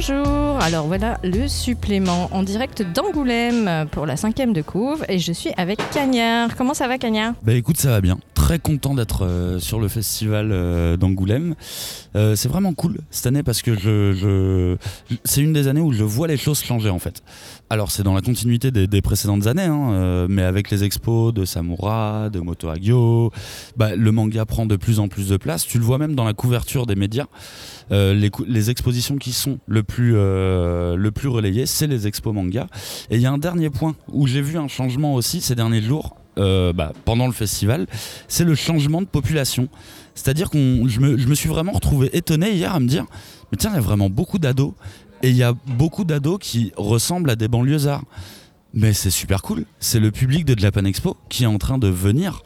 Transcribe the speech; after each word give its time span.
Bonjour, 0.00 0.58
alors 0.62 0.86
voilà 0.86 1.18
le 1.22 1.46
supplément 1.46 2.30
en 2.32 2.42
direct 2.42 2.80
d'Angoulême 2.80 3.86
pour 3.90 4.06
la 4.06 4.16
cinquième 4.16 4.54
de 4.54 4.62
couve 4.62 5.04
et 5.10 5.18
je 5.18 5.30
suis 5.30 5.50
avec 5.58 5.78
Cagnard. 5.90 6.56
Comment 6.56 6.72
ça 6.72 6.88
va 6.88 6.96
Cagnard? 6.96 7.34
Bah 7.42 7.52
écoute 7.52 7.76
ça 7.76 7.90
va 7.90 8.00
bien, 8.00 8.18
très 8.50 8.58
content 8.58 8.94
d'être 8.94 9.24
euh, 9.24 9.60
sur 9.60 9.78
le 9.78 9.86
festival 9.86 10.48
euh, 10.50 10.96
d'Angoulême. 10.96 11.54
Euh, 12.16 12.34
c'est 12.34 12.48
vraiment 12.48 12.74
cool 12.74 12.98
cette 13.08 13.28
année 13.28 13.44
parce 13.44 13.62
que 13.62 13.78
je, 13.78 14.76
c'est 15.22 15.40
une 15.40 15.52
des 15.52 15.68
années 15.68 15.80
où 15.80 15.92
je 15.92 16.02
vois 16.02 16.26
les 16.26 16.36
choses 16.36 16.60
changer 16.60 16.90
en 16.90 16.98
fait. 16.98 17.22
Alors 17.68 17.92
c'est 17.92 18.02
dans 18.02 18.12
la 18.12 18.22
continuité 18.22 18.72
des, 18.72 19.02
précédentes 19.02 19.46
années, 19.46 19.62
hein, 19.62 20.26
mais 20.28 20.42
avec 20.42 20.72
les 20.72 20.82
expos 20.82 21.32
de 21.32 21.44
Samura, 21.44 22.28
de 22.28 22.40
Moto 22.40 22.68
Hagio, 22.68 23.30
bah, 23.76 23.94
le 23.94 24.10
manga 24.10 24.44
prend 24.46 24.66
de 24.66 24.74
plus 24.74 24.98
en 24.98 25.06
plus 25.06 25.28
de 25.28 25.36
place. 25.36 25.64
Tu 25.64 25.78
le 25.78 25.84
vois 25.84 25.98
même 25.98 26.16
dans 26.16 26.24
la 26.24 26.34
couverture 26.34 26.86
des 26.86 26.96
médias. 26.96 27.26
Les, 27.90 28.30
les 28.48 28.70
expositions 28.70 29.16
qui 29.16 29.32
sont 29.32 29.60
le 29.68 29.84
plus, 29.84 30.14
le 30.14 31.10
plus 31.14 31.28
relayées, 31.28 31.66
c'est 31.66 31.86
les 31.86 32.08
expos 32.08 32.34
manga. 32.34 32.66
Et 33.10 33.16
il 33.16 33.22
y 33.22 33.26
a 33.26 33.30
un 33.30 33.38
dernier 33.38 33.70
point 33.70 33.94
où 34.08 34.26
j'ai 34.26 34.42
vu 34.42 34.58
un 34.58 34.68
changement 34.68 35.14
aussi 35.14 35.40
ces 35.40 35.54
derniers 35.54 35.82
jours, 35.82 36.16
euh, 36.38 36.72
bah, 36.72 36.92
pendant 37.04 37.26
le 37.26 37.32
festival, 37.32 37.86
c'est 38.28 38.44
le 38.44 38.54
changement 38.54 39.00
de 39.00 39.06
population. 39.06 39.68
C'est-à-dire 40.14 40.50
que 40.50 40.58
je 40.86 41.00
me, 41.00 41.34
suis 41.34 41.48
vraiment 41.48 41.72
retrouvé 41.72 42.10
étonné 42.16 42.52
hier 42.52 42.74
à 42.74 42.80
me 42.80 42.86
dire, 42.86 43.06
mais 43.50 43.58
tiens, 43.58 43.70
il 43.72 43.76
y 43.76 43.78
a 43.78 43.82
vraiment 43.82 44.10
beaucoup 44.10 44.38
d'ados, 44.38 44.74
et 45.22 45.30
il 45.30 45.36
y 45.36 45.42
a 45.42 45.54
beaucoup 45.66 46.04
d'ados 46.04 46.38
qui 46.40 46.72
ressemblent 46.76 47.30
à 47.30 47.36
des 47.36 47.48
banlieusards. 47.48 48.04
Mais 48.72 48.92
c'est 48.92 49.10
super 49.10 49.42
cool, 49.42 49.64
c'est 49.80 49.98
le 49.98 50.12
public 50.12 50.44
de 50.44 50.56
Japan 50.58 50.84
Expo 50.84 51.16
qui 51.28 51.42
est 51.42 51.48
en 51.48 51.58
train 51.58 51.78
de 51.78 51.88
venir 51.88 52.42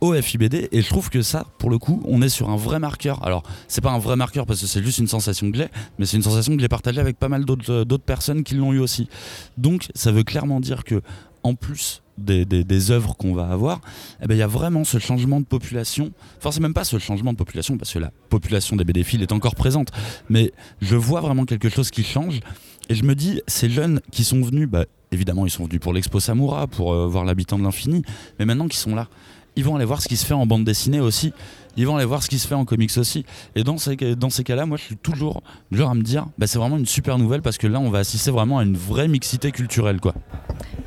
au 0.00 0.12
FIBD 0.20 0.68
et 0.70 0.82
je 0.82 0.88
trouve 0.88 1.08
que 1.08 1.22
ça 1.22 1.46
pour 1.58 1.70
le 1.70 1.78
coup 1.78 2.02
on 2.04 2.20
est 2.20 2.28
sur 2.28 2.50
un 2.50 2.56
vrai 2.56 2.78
marqueur 2.78 3.24
alors 3.24 3.42
c'est 3.68 3.80
pas 3.80 3.90
un 3.90 3.98
vrai 3.98 4.16
marqueur 4.16 4.44
parce 4.44 4.60
que 4.60 4.66
c'est 4.66 4.82
juste 4.82 4.98
une 4.98 5.06
sensation 5.06 5.50
que 5.50 5.56
j'ai 5.56 5.68
mais 5.98 6.04
c'est 6.04 6.16
une 6.16 6.22
sensation 6.22 6.54
que 6.54 6.60
j'ai 6.60 6.68
partagée 6.68 7.00
avec 7.00 7.18
pas 7.18 7.28
mal 7.28 7.44
d'autres 7.44 7.72
euh, 7.72 7.84
d'autres 7.84 8.04
personnes 8.04 8.44
qui 8.44 8.54
l'ont 8.54 8.72
eu 8.72 8.80
aussi 8.80 9.08
donc 9.56 9.88
ça 9.94 10.12
veut 10.12 10.24
clairement 10.24 10.60
dire 10.60 10.84
que 10.84 11.00
en 11.44 11.54
plus 11.54 12.02
des, 12.18 12.90
œuvres 12.90 13.16
qu'on 13.16 13.34
va 13.34 13.48
avoir, 13.48 13.80
eh 14.22 14.26
ben, 14.26 14.34
il 14.34 14.38
y 14.38 14.42
a 14.42 14.46
vraiment 14.46 14.84
ce 14.84 14.98
changement 14.98 15.40
de 15.40 15.46
population. 15.46 16.10
Enfin, 16.38 16.50
c'est 16.50 16.60
même 16.60 16.74
pas 16.74 16.84
ce 16.84 16.98
changement 16.98 17.32
de 17.32 17.38
population, 17.38 17.76
parce 17.76 17.92
que 17.92 17.98
la 17.98 18.10
population 18.28 18.76
des 18.76 18.84
BD 18.84 19.00
est 19.00 19.32
encore 19.32 19.54
présente. 19.54 19.90
Mais 20.28 20.52
je 20.80 20.96
vois 20.96 21.20
vraiment 21.20 21.44
quelque 21.44 21.68
chose 21.68 21.90
qui 21.90 22.02
change. 22.02 22.40
Et 22.88 22.94
je 22.94 23.04
me 23.04 23.14
dis, 23.14 23.40
ces 23.46 23.70
jeunes 23.70 24.00
qui 24.10 24.24
sont 24.24 24.42
venus, 24.42 24.68
bah, 24.68 24.84
évidemment, 25.12 25.46
ils 25.46 25.50
sont 25.50 25.64
venus 25.64 25.80
pour 25.80 25.92
l'Expo 25.92 26.20
Samura, 26.20 26.66
pour 26.66 26.92
euh, 26.92 27.06
voir 27.06 27.24
l'habitant 27.24 27.58
de 27.58 27.64
l'infini. 27.64 28.02
Mais 28.38 28.44
maintenant 28.44 28.68
qu'ils 28.68 28.80
sont 28.80 28.94
là, 28.94 29.08
ils 29.56 29.64
vont 29.64 29.76
aller 29.76 29.84
voir 29.84 30.02
ce 30.02 30.08
qui 30.08 30.16
se 30.16 30.26
fait 30.26 30.34
en 30.34 30.46
bande 30.46 30.64
dessinée 30.64 31.00
aussi. 31.00 31.32
Ils 31.76 31.86
vont 31.86 31.96
aller 31.96 32.04
voir 32.04 32.22
ce 32.22 32.28
qui 32.28 32.38
se 32.38 32.46
fait 32.46 32.54
en 32.54 32.64
comics 32.64 32.96
aussi. 32.96 33.24
Et 33.54 33.64
dans 33.64 33.78
ces, 33.78 33.96
cas-là, 33.96 34.66
moi, 34.66 34.76
je 34.76 34.84
suis 34.84 34.96
toujours 34.96 35.42
genre 35.72 35.90
à 35.90 35.94
me 35.94 36.02
dire, 36.02 36.26
bah, 36.38 36.46
c'est 36.46 36.58
vraiment 36.58 36.76
une 36.76 36.86
super 36.86 37.18
nouvelle 37.18 37.42
parce 37.42 37.58
que 37.58 37.66
là, 37.66 37.80
on 37.80 37.90
va 37.90 38.00
assister 38.00 38.30
vraiment 38.30 38.58
à 38.58 38.64
une 38.64 38.76
vraie 38.76 39.08
mixité 39.08 39.52
culturelle, 39.52 40.00
quoi. 40.00 40.14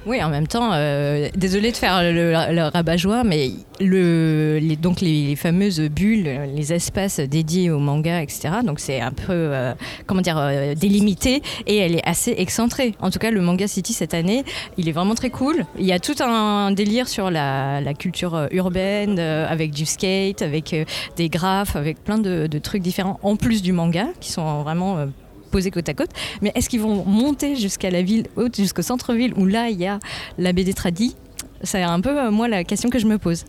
Oui, 0.08 0.24
en 0.24 0.30
même 0.30 0.48
temps, 0.48 0.72
euh, 0.74 1.28
désolé 1.36 1.72
de 1.72 1.76
faire 1.76 2.02
le, 2.02 2.32
le 2.32 2.70
rabat-joie, 2.70 3.26
mais 3.26 3.52
le, 3.82 4.58
les, 4.62 4.76
donc 4.76 5.02
les, 5.02 5.36
fameuses 5.36 5.82
bulles, 5.82 6.30
les 6.56 6.74
espaces 6.74 7.20
dédiés 7.20 7.70
au 7.72 7.80
manga, 7.80 8.22
etc. 8.22 8.50
Donc 8.64 8.80
c'est 8.80 9.02
un 9.02 9.12
peu, 9.12 9.34
euh, 9.34 9.74
comment 10.06 10.22
dire, 10.22 10.38
euh, 10.38 10.76
délimité 10.76 11.42
et 11.66 11.78
elle 11.78 11.96
est 11.96 12.08
assez 12.08 12.34
excentrée. 12.38 12.94
En 13.02 13.10
tout 13.10 13.20
cas, 13.20 13.32
le 13.32 13.42
Manga 13.42 13.68
City 13.68 13.94
cette 13.94 14.14
année, 14.14 14.44
il 14.78 14.88
est 14.88 14.94
vraiment 14.94 15.16
très 15.16 15.30
cool. 15.30 15.66
Il 15.78 15.86
y 15.86 15.92
a 15.92 16.00
tout 16.00 16.16
un 16.22 16.72
délire 16.72 17.08
sur 17.08 17.30
la, 17.30 17.82
culture 18.00 18.36
euh, 18.36 18.48
urbaine, 18.52 19.20
avec 19.20 19.72
du 19.72 19.86
skate, 19.86 20.42
avec 20.42 20.76
des 21.16 21.30
graphes, 21.30 21.76
avec 21.76 22.04
plein 22.04 22.18
de, 22.18 22.48
trucs 22.60 22.82
différents, 22.82 23.20
en 23.24 23.36
plus 23.36 23.62
du 23.62 23.74
manga, 23.74 24.08
qui 24.20 24.32
sont 24.32 24.64
vraiment 24.64 25.06
posés 25.48 25.72
côte 25.72 25.90
à 25.90 25.94
côte. 25.94 26.12
Mais 26.42 26.52
est-ce 26.56 26.70
qu'ils 26.70 26.82
vont 26.82 27.04
monter 27.06 27.56
jusqu'à 27.56 27.90
la 27.90 28.02
ville 28.02 28.28
haute, 28.36 28.56
jusqu'au 28.56 28.82
centre-ville, 28.82 29.34
où 29.36 29.46
là, 29.46 29.70
il 29.70 29.80
y 29.80 29.88
a 29.88 30.00
la 30.38 30.54
BD 30.54 30.74
Tradi? 30.74 31.16
C'est 31.64 31.82
un 31.82 32.02
peu, 32.02 32.18
euh, 32.18 32.32
moi, 32.32 32.48
la 32.48 32.64
question 32.64 32.90
que 32.90 33.00
je 33.00 33.08
me 33.08 33.18
pose. 33.18 33.46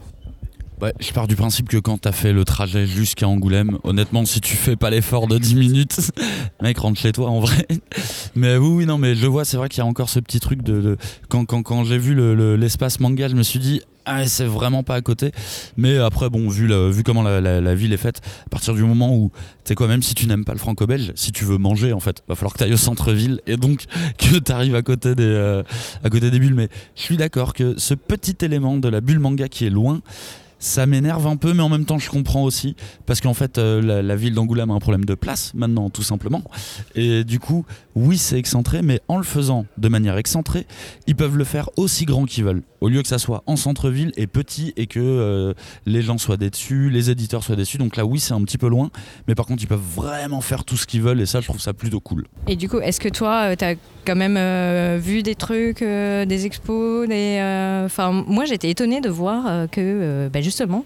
Ouais, 0.81 0.94
je 1.00 1.12
pars 1.12 1.27
du 1.27 1.34
principe 1.34 1.69
que 1.69 1.77
quand 1.77 1.99
t'as 1.99 2.12
fait 2.12 2.33
le 2.33 2.44
trajet 2.44 2.87
jusqu'à 2.87 3.27
Angoulême, 3.27 3.78
honnêtement, 3.83 4.25
si 4.25 4.41
tu 4.41 4.55
fais 4.55 4.77
pas 4.77 4.91
l'effort 4.91 5.27
de 5.27 5.37
10 5.37 5.56
minutes, 5.56 6.12
mec, 6.62 6.78
rentre 6.78 7.00
chez 7.00 7.11
toi 7.11 7.31
en 7.31 7.41
vrai. 7.41 7.66
Mais 8.37 8.56
oui, 8.56 8.69
oui, 8.69 8.87
non, 8.87 8.97
mais 8.97 9.17
je 9.17 9.27
vois, 9.27 9.44
c'est 9.44 9.56
vrai 9.56 9.69
qu'il 9.69 9.78
y 9.78 9.81
a 9.81 9.87
encore 9.87 10.09
ce 10.09 10.21
petit 10.21 10.38
truc 10.38 10.62
de. 10.62 10.97
quand 11.28 11.44
quand, 11.47 11.65
quand 11.65 11.83
j'ai 11.83 11.99
vu 11.99 12.15
le- 12.15 12.37
le- 12.37 12.55
l'espace 12.55 13.00
manga, 13.00 13.27
je 13.27 13.34
me 13.34 13.43
suis 13.43 13.59
dit, 13.59 13.81
ah, 14.05 14.25
c'est 14.28 14.44
vraiment 14.44 14.84
pas 14.84 14.94
à 14.94 15.00
côté. 15.00 15.33
Mais 15.77 15.99
après, 15.99 16.31
bon, 16.31 16.49
vu, 16.49 16.69
vu 16.93 17.03
comment 17.03 17.25
la, 17.25 17.75
ville 17.75 17.93
est 17.93 17.97
faite, 17.97 18.21
à 18.47 18.49
partir 18.49 18.72
du 18.75 18.84
moment 18.84 19.12
où, 19.17 19.33
tu 19.65 19.71
sais 19.71 19.75
quoi, 19.75 19.88
même 19.88 20.03
si 20.03 20.15
tu 20.15 20.28
n'aimes 20.28 20.44
pas 20.44 20.53
le 20.53 20.59
franco-belge, 20.61 21.11
si 21.17 21.33
tu 21.33 21.44
veux 21.44 21.59
manger, 21.59 21.93
en 21.93 22.00
fait, 22.00 22.22
va 22.28 22.37
falloir 22.37 22.53
que 22.53 22.59
tu 22.59 22.65
ailles 22.65 22.72
au 22.72 22.77
centre-ville 22.78 23.41
et 23.49 23.56
donc 23.56 23.84
que 24.19 24.38
tu 24.38 24.53
arrives 24.53 24.77
à 24.77 24.83
côté 24.83 25.17
des, 25.17 25.25
euh, 25.25 25.65
à 26.05 26.09
côté 26.09 26.31
des 26.31 26.38
bulles. 26.38 26.55
Mais 26.55 26.69
je 26.94 27.03
suis 27.03 27.17
d'accord 27.17 27.53
que 27.53 27.75
ce 27.78 27.94
petit 27.94 28.37
élément 28.43 28.77
de 28.77 28.88
la 28.88 29.00
bulle 29.00 29.19
manga 29.19 29.49
qui 29.49 29.67
est 29.67 29.71
loin, 29.71 30.00
ça 30.59 30.87
m'énerve 30.87 31.27
un 31.27 31.37
peu, 31.37 31.53
mais 31.55 31.63
en 31.63 31.69
même 31.69 31.85
temps, 31.85 31.99
je 31.99 32.11
comprends 32.11 32.43
aussi. 32.43 32.77
Parce 33.07 33.21
qu'en 33.21 33.35
fait, 33.35 33.59
euh, 33.59 34.03
la, 34.03 34.17
ville 34.17 34.35
d'Angoulême 34.35 34.71
a 34.71 34.75
un 34.75 34.79
problème 34.79 35.05
de 35.05 35.15
place 35.15 35.53
maintenant, 35.55 35.91
tout 35.91 36.03
simplement. 36.03 36.43
Et 36.95 37.25
du 37.25 37.39
coup, 37.39 37.65
oui, 37.95 38.19
c'est 38.19 38.39
excentré, 38.39 38.83
mais 38.83 39.01
en 39.09 39.17
le 39.17 39.25
faisant 39.25 39.67
de 39.77 39.89
manière 39.89 40.17
excentrée, 40.17 40.67
ils 41.07 41.17
peuvent 41.17 41.37
le 41.37 41.45
faire 41.45 41.71
aussi 41.77 42.05
grand 42.05 42.25
qu'ils 42.25 42.45
veulent. 42.45 42.63
Au 42.81 42.89
lieu 42.89 43.03
que 43.03 43.09
ça 43.09 43.19
soit 43.19 43.43
en 43.47 43.57
centre-ville 43.57 44.13
et 44.17 44.27
petit 44.27 44.73
et 44.77 44.87
que 44.87 45.01
euh, 45.01 45.55
les 45.87 46.03
gens 46.03 46.19
soient 46.19 46.37
déçus, 46.37 46.91
les 46.91 47.11
éditeurs 47.11 47.43
soient 47.43 47.57
déçus. 47.57 47.79
Donc 47.79 47.97
là, 47.97 48.05
oui, 48.05 48.21
c'est 48.21 48.35
un 48.35 48.43
petit 48.43 48.59
peu 48.59 48.69
loin, 48.69 48.91
mais 49.27 49.35
par 49.35 49.47
contre, 49.47 49.63
ils 49.63 49.69
peuvent 49.69 49.81
vraiment 49.81 50.41
faire 50.41 50.65
tout 50.65 50.77
ce 50.77 50.87
qu'ils 50.87 51.03
veulent 51.03 51.21
et 51.21 51.27
ça, 51.27 51.41
je 51.41 51.47
trouve 51.47 51.61
ça 51.61 51.73
plutôt 51.73 52.01
cool. 52.01 52.27
Et 52.47 52.57
du 52.57 52.69
coup, 52.69 52.79
est-ce 52.79 53.01
que 53.01 53.09
toi, 53.09 53.57
tu 53.57 53.65
as 53.65 53.75
quand 54.09 54.17
même 54.17 54.37
euh, 54.39 54.99
vu 55.01 55.23
des 55.23 55.35
trucs, 55.35 55.83
euh, 55.83 56.25
des 56.25 56.47
expos 56.47 57.07
des, 57.07 57.39
euh, 57.41 57.85
Enfin, 57.85 58.25
moi, 58.27 58.45
j'étais 58.45 58.71
étonnée 58.71 59.01
de 59.01 59.09
voir 59.09 59.45
euh, 59.47 59.67
que, 59.67 59.81
euh, 59.81 60.29
bah, 60.29 60.41
justement, 60.49 60.83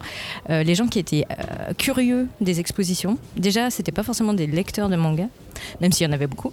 euh, 0.50 0.64
les 0.64 0.74
gens 0.74 0.88
qui 0.88 0.98
étaient 0.98 1.24
euh, 1.30 1.72
curieux 1.78 2.26
des 2.40 2.58
expositions, 2.58 3.16
déjà, 3.36 3.70
c'était 3.70 3.92
pas 3.92 4.02
forcément 4.02 4.34
des 4.34 4.48
lecteurs 4.48 4.88
de 4.88 4.96
manga, 4.96 5.28
même 5.80 5.92
s'il 5.92 6.06
y 6.06 6.10
en 6.10 6.12
avait 6.12 6.26
beaucoup. 6.26 6.52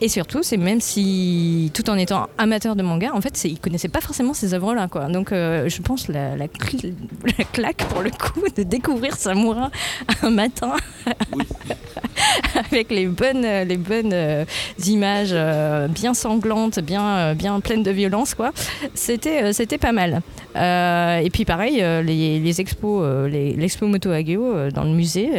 Et 0.00 0.08
surtout, 0.08 0.42
c'est 0.42 0.56
même 0.56 0.80
si, 0.80 1.70
tout 1.74 1.88
en 1.90 1.96
étant 1.96 2.28
amateurs 2.38 2.76
de 2.76 2.82
manga, 2.82 3.10
en 3.14 3.20
fait, 3.20 3.44
ils 3.44 3.58
connaissaient 3.58 3.88
pas 3.88 4.00
forcément 4.00 4.34
ces 4.34 4.54
œuvres-là, 4.54 4.88
quoi. 4.88 5.06
Donc, 5.06 5.32
euh, 5.32 5.68
je 5.68 5.82
pense 5.82 6.08
la, 6.08 6.36
la, 6.36 6.46
cl- 6.46 6.94
la 7.38 7.44
claque 7.44 7.84
pour 7.88 8.02
le 8.02 8.10
coup 8.10 8.42
de 8.56 8.62
découvrir 8.62 9.16
Samura 9.16 9.70
un 10.22 10.30
matin 10.30 10.72
avec 12.70 12.90
les 12.90 13.06
bonnes, 13.06 13.42
les 13.66 13.76
bonnes 13.76 14.12
euh, 14.12 14.44
images 14.86 15.30
euh, 15.32 15.88
bien 15.88 16.14
sanglantes, 16.14 16.78
bien, 16.80 17.34
bien 17.34 17.60
pleines 17.60 17.82
de 17.82 17.90
violence, 17.90 18.34
quoi. 18.34 18.52
C'était, 18.94 19.52
c'était 19.52 19.78
pas 19.78 19.92
mal. 19.92 20.22
Et 20.54 21.30
puis 21.32 21.44
pareil, 21.44 21.76
les, 21.76 22.38
les 22.40 22.60
expos, 22.60 23.04
l'expo 23.30 23.86
Moto 23.86 24.10
Hageo 24.10 24.44
euh, 24.44 24.70
dans 24.70 24.82
le 24.84 24.90
musée. 24.90 25.30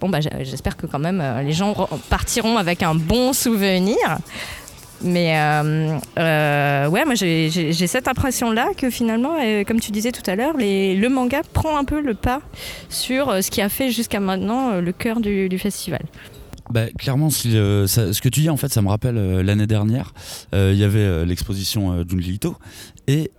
bon 0.00 0.08
bah, 0.08 0.18
j'espère 0.20 0.76
que 0.76 0.86
quand 0.86 0.98
même 0.98 1.22
les 1.44 1.52
gens 1.52 1.72
re- 1.72 1.88
avec 2.56 2.82
un 2.82 2.94
bon 2.94 3.32
souvenir. 3.32 3.96
Mais 5.02 5.38
euh, 5.38 5.98
euh, 6.18 6.88
ouais, 6.88 7.04
moi 7.04 7.14
j'ai- 7.14 7.72
cette 7.72 8.08
impression-là 8.08 8.68
que 8.76 8.90
finalement, 8.90 9.36
euh, 9.40 9.64
comme 9.64 9.80
tu 9.80 9.90
disais 9.90 10.12
tout 10.12 10.28
à 10.30 10.34
l'heure, 10.34 10.54
le 10.56 11.08
manga 11.08 11.42
prend 11.52 11.76
un 11.76 11.84
peu 11.84 12.00
le 12.00 12.14
pas 12.14 12.40
sur 12.88 13.42
ce 13.42 13.50
qui 13.50 13.60
a 13.60 13.68
fait 13.68 13.90
jusqu'à 13.90 14.20
maintenant 14.20 14.80
le 14.80 14.92
cœur 14.92 15.20
du, 15.20 15.58
festival. 15.58 16.02
Bah, 16.70 16.86
clairement, 16.98 17.28
ce 17.28 18.20
que 18.20 18.28
tu 18.28 18.40
dis, 18.40 18.50
en 18.50 18.56
fait, 18.56 18.72
ça 18.72 18.80
me 18.80 18.88
rappelle 18.88 19.16
l'année 19.42 19.66
dernière, 19.66 20.14
il 20.52 20.74
y 20.74 20.84
avait 20.84 21.26
l'exposition 21.26 21.92
euh, 21.92 22.04
Junji 22.08 22.34
Ito, 22.34 22.56
et 23.06 23.30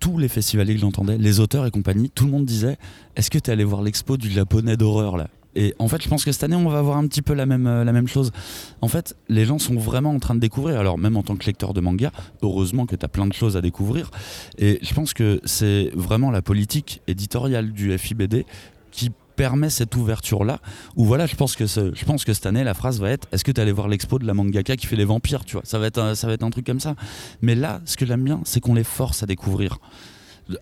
tous 0.00 0.18
les 0.18 0.28
festivaliers 0.28 0.74
que 0.74 0.80
j'entendais, 0.80 1.16
les 1.16 1.40
auteurs 1.40 1.64
et 1.64 1.70
compagnie, 1.70 2.10
tout 2.10 2.26
le 2.26 2.30
monde 2.32 2.44
disait 2.44 2.76
Est-ce 3.16 3.30
que 3.30 3.38
tu 3.38 3.48
es 3.48 3.52
allé 3.54 3.64
voir 3.64 3.80
l'expo 3.80 4.18
du 4.18 4.30
japonais 4.30 4.76
d'horreur 4.76 5.16
là? 5.16 5.28
Et 5.56 5.74
en 5.78 5.88
fait, 5.88 6.02
je 6.02 6.08
pense 6.08 6.24
que 6.24 6.32
cette 6.32 6.44
année, 6.44 6.56
on 6.56 6.68
va 6.68 6.78
avoir 6.78 6.96
un 6.98 7.06
petit 7.06 7.22
peu 7.22 7.34
la 7.34 7.46
même, 7.46 7.66
euh, 7.66 7.84
la 7.84 7.92
même 7.92 8.08
chose. 8.08 8.32
En 8.80 8.88
fait, 8.88 9.16
les 9.28 9.44
gens 9.44 9.58
sont 9.58 9.76
vraiment 9.76 10.10
en 10.10 10.18
train 10.18 10.34
de 10.34 10.40
découvrir. 10.40 10.78
Alors, 10.80 10.98
même 10.98 11.16
en 11.16 11.22
tant 11.22 11.36
que 11.36 11.44
lecteur 11.46 11.74
de 11.74 11.80
manga, 11.80 12.10
heureusement 12.42 12.86
que 12.86 12.96
tu 12.96 13.04
as 13.04 13.08
plein 13.08 13.26
de 13.26 13.32
choses 13.32 13.56
à 13.56 13.60
découvrir. 13.60 14.10
Et 14.58 14.78
je 14.82 14.94
pense 14.94 15.14
que 15.14 15.40
c'est 15.44 15.90
vraiment 15.94 16.30
la 16.30 16.42
politique 16.42 17.02
éditoriale 17.06 17.72
du 17.72 17.96
FIBD 17.96 18.44
qui 18.90 19.10
permet 19.36 19.68
cette 19.70 19.96
ouverture-là. 19.96 20.60
Où 20.94 21.04
voilà, 21.04 21.26
je 21.26 21.34
pense 21.34 21.56
que 21.56 21.66
je 21.66 22.04
pense 22.04 22.24
que 22.24 22.32
cette 22.32 22.46
année, 22.46 22.62
la 22.62 22.74
phrase 22.74 23.00
va 23.00 23.10
être 23.10 23.26
Est-ce 23.32 23.42
que 23.42 23.50
tu 23.50 23.60
allé 23.60 23.72
voir 23.72 23.88
l'expo 23.88 24.18
de 24.20 24.26
la 24.26 24.34
mangaka 24.34 24.76
qui 24.76 24.86
fait 24.86 24.94
les 24.96 25.04
vampires 25.04 25.44
Tu 25.44 25.54
vois, 25.54 25.62
ça 25.64 25.78
va 25.80 25.86
être, 25.86 25.98
un- 25.98 26.14
ça 26.14 26.26
va 26.28 26.34
être 26.34 26.44
un 26.44 26.50
truc 26.50 26.64
comme 26.66 26.78
ça. 26.80 26.94
Mais 27.42 27.54
là, 27.56 27.80
ce 27.84 27.96
que 27.96 28.06
j'aime 28.06 28.22
bien, 28.22 28.40
c'est 28.44 28.60
qu'on 28.60 28.74
les 28.74 28.84
force 28.84 29.22
à 29.22 29.26
découvrir. 29.26 29.78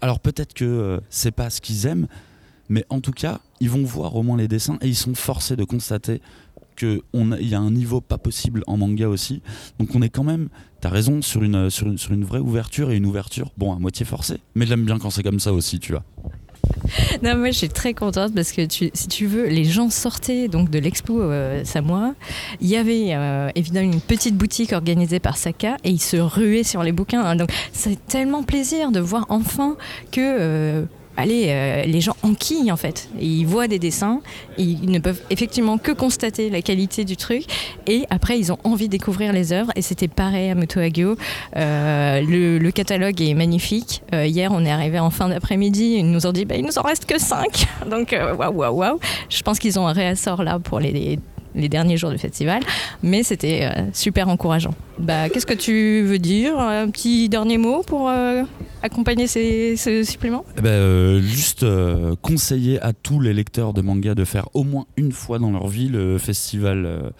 Alors 0.01 0.21
peut-être 0.21 0.55
que 0.55 0.65
euh, 0.65 1.01
c'est 1.11 1.33
pas 1.33 1.51
ce 1.51 1.61
qu'ils 1.61 1.87
aiment, 1.87 2.07
mais 2.73 2.87
en 2.89 3.01
tout 3.01 3.13
cas, 3.13 3.41
ils 3.61 3.69
vont 3.69 3.85
voir 3.85 4.17
au 4.17 4.23
moins 4.23 4.39
les 4.39 4.49
dessins 4.49 4.79
et 4.81 4.89
ils 4.89 4.97
sont 4.97 5.15
forcés 5.15 5.57
de 5.57 5.65
constater 5.65 6.23
qu'il 6.75 7.03
y 7.41 7.55
a 7.55 7.61
un 7.61 7.71
niveau 7.71 8.01
pas 8.01 8.17
possible 8.17 8.65
en 8.67 8.79
manga 8.79 9.09
aussi. 9.09 9.43
Donc 9.79 9.95
on 9.95 10.01
est 10.01 10.09
quand 10.09 10.25
même, 10.25 10.49
t'as 10.81 10.89
raison, 10.89 11.21
sur 11.21 11.43
une, 11.43 11.69
sur, 11.69 11.87
une, 11.87 12.25
vraie 12.25 12.39
ouverture 12.39 12.91
et 12.91 12.97
une 12.97 13.05
ouverture, 13.05 13.53
bon, 13.59 13.75
à 13.75 13.79
moitié 13.79 14.07
forcée. 14.07 14.39
Mais 14.55 14.65
j'aime 14.65 14.87
bien 14.87 14.99
quand 14.99 15.11
c'est 15.11 15.23
comme 15.23 15.39
ça 15.39 15.53
aussi, 15.53 15.81
tu 15.81 15.93
vois. 15.93 16.03
non, 17.23 17.37
moi 17.37 17.51
je 17.51 17.59
suis 17.59 17.69
très 17.69 17.93
contente 17.93 18.35
parce 18.35 18.53
que 18.53 18.63
si 18.71 18.91
tu 19.09 19.27
veux, 19.27 19.49
les 19.49 19.65
gens 19.65 19.91
sortaient 19.91 20.49
donc 20.49 20.71
de 20.71 20.79
l'expo 20.79 21.21
euh, 21.21 21.63
Samoa. 21.65 22.15
Il 22.63 22.69
y 22.69 22.77
avait 22.77 23.15
euh, 23.15 23.51
évidemment 23.55 23.93
une 23.93 24.01
petite 24.01 24.37
boutique 24.37 24.73
organisée 24.73 25.19
par 25.19 25.37
Saka 25.37 25.77
et 25.85 25.91
ils 25.91 26.01
se 26.01 26.17
ruaient 26.17 26.65
sur 26.65 26.83
les 26.83 26.93
bouquins. 26.93 27.23
hein. 27.23 27.37
Donc 27.37 27.51
c'est 27.75 28.07
tellement 28.07 28.45
plaisir 28.45 28.93
de 28.93 29.01
voir 29.01 29.27
enfin 29.29 29.77
que 30.11 30.21
euh, 30.21 30.85
allez, 31.17 31.47
euh, 31.49 31.85
les 31.85 32.01
gens 32.01 32.17
enquillent 32.23 32.73
en 32.73 32.77
fait. 32.77 33.09
Ils 33.21 33.45
voient 33.45 33.69
des 33.69 33.79
dessins, 33.79 34.21
ils 34.59 34.91
ne 34.91 34.99
peuvent 34.99 35.21
effectivement 35.31 35.79
que 35.79 35.93
constater 35.93 36.51
la 36.51 36.63
qualité 36.63 37.05
du 37.05 37.17
truc 37.17 37.45
et 37.87 38.05
après 38.11 38.39
ils 38.39 38.53
ont 38.53 38.59
envie 38.65 38.87
de 38.87 38.93
découvrir 38.93 39.33
les 39.33 39.53
œuvres 39.53 39.73
et 39.77 39.83
c'était 39.83 40.09
pareil 40.09 40.51
à 40.51 40.55
Moto 40.55 40.81
Hagio. 40.81 41.17
Euh, 41.57 42.21
le, 42.21 42.71
catalogue 42.71 43.21
est 43.21 43.35
magnifique. 43.35 44.03
Euh, 44.15 44.27
hier 44.27 44.51
on 44.53 44.65
est 44.65 44.71
arrivé 44.71 44.99
en 44.99 45.11
fin 45.11 45.29
d'après-midi, 45.29 45.97
ils 45.99 46.11
nous 46.11 46.27
ont 46.27 46.33
dit 46.33 46.45
bah, 46.45 46.55
il 46.57 46.65
nous 46.65 46.79
en 46.79 46.83
reste 46.83 47.05
que 47.05 47.19
5. 47.19 47.67
Donc 47.91 48.13
euh, 48.13 48.35
waouh 48.35 48.55
waouh 48.55 48.77
waouh. 48.77 48.99
Je 49.29 49.43
pense 49.43 49.59
qu'ils 49.59 49.79
ont 49.79 49.87
un 49.87 49.93
réassort 49.93 50.43
là 50.43 50.59
pour 50.59 50.81
les, 50.81 51.19
derniers 51.55 51.99
jours 51.99 52.11
du 52.11 52.19
festival, 52.19 52.63
mais 53.03 53.23
c'était 53.23 53.71
super 53.93 54.29
encourageant. 54.29 54.75
Bah, 54.99 55.29
Qu'est-ce 55.29 55.47
que 55.47 55.55
tu 55.55 56.03
veux 56.03 56.19
dire? 56.19 56.59
Un 56.59 56.89
petit 56.91 57.29
dernier 57.29 57.59
mot 57.59 57.83
pour 57.83 58.09
euh, 58.09 58.43
accompagner 58.83 59.27
ces, 59.27 59.77
ce 59.77 60.05
supplément? 60.05 60.45
Eh 60.59 60.61
ben, 60.61 60.69
euh, 60.71 61.21
juste 61.23 61.63
euh, 61.63 62.15
conseiller 62.21 62.81
à 62.81 62.93
tous 62.93 63.19
les 63.19 63.33
lecteurs 63.33 63.73
de 63.73 63.81
manga 63.81 64.15
de 64.15 64.25
faire 64.25 64.49
au 64.55 64.65
moins 64.65 64.87
une 64.97 65.13
fois 65.13 65.39
dans 65.39 65.51
leur 65.51 65.67
vie 65.69 65.89
le 65.89 66.19
festival 66.19 67.13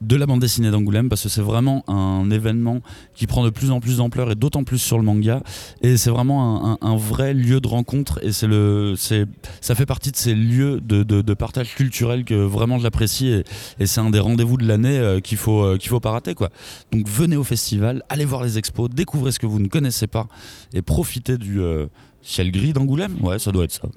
de 0.00 0.16
la 0.16 0.26
bande 0.26 0.40
dessinée 0.40 0.70
d'Angoulême 0.70 1.08
parce 1.08 1.22
que 1.22 1.28
c'est 1.28 1.40
vraiment 1.40 1.82
un 1.88 2.30
événement 2.30 2.80
qui 3.14 3.26
prend 3.26 3.42
de 3.44 3.50
plus 3.50 3.70
en 3.70 3.80
plus 3.80 3.96
d'ampleur 3.98 4.30
et 4.30 4.34
d'autant 4.34 4.64
plus 4.64 4.78
sur 4.78 4.98
le 4.98 5.04
manga. 5.04 5.42
Et 5.82 5.96
c'est 5.96 6.10
vraiment 6.10 6.78
un, 6.80 6.96
vrai 6.96 7.34
lieu 7.34 7.60
de 7.60 7.68
rencontre 7.68 8.20
et 8.22 8.32
c'est 8.32 8.46
le 8.46 8.94
ça 8.96 9.74
fait 9.74 9.86
partie 9.86 10.12
de 10.12 10.16
ces 10.16 10.34
lieux 10.34 10.80
de, 10.80 11.02
de- 11.02 11.34
partage 11.34 11.74
culturel 11.74 12.24
que 12.24 12.34
vraiment 12.34 12.78
j'apprécie 12.78 13.28
et, 13.28 13.44
et 13.80 13.86
c'est 13.86 14.00
un 14.00 14.10
des 14.10 14.20
rendez-vous 14.20 14.56
de 14.56 14.66
l'année 14.66 15.18
qu'il 15.24 15.36
faut 15.38 15.76
qu'il 15.78 15.88
faut 15.88 16.00
pas 16.00 16.12
rater 16.12 16.34
quoi. 16.34 16.50
Donc 16.92 17.08
venez 17.24 17.36
au 17.36 17.44
festival 17.44 18.02
allez 18.10 18.26
voir 18.26 18.42
les 18.44 18.58
expos 18.58 18.90
découvrez 18.90 19.32
ce 19.32 19.38
que 19.38 19.46
vous 19.46 19.58
ne 19.58 19.68
connaissez 19.68 20.06
pas 20.06 20.26
et 20.74 20.82
profitez 20.82 21.38
du 21.38 21.62
euh, 21.62 21.86
ciel 22.22 22.50
gris 22.50 22.72
d'Angoulême. 22.72 23.16
Ouais, 23.22 23.38
ça 23.38 23.52
doit 23.52 23.64
être 23.64 23.72
ça. 23.72 23.88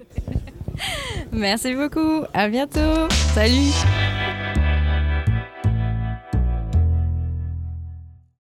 Merci 1.31 1.73
beaucoup, 1.75 2.23
à 2.33 2.47
bientôt, 2.47 3.07
salut 3.33 3.73